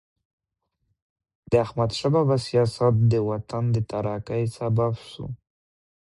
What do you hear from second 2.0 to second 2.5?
بابا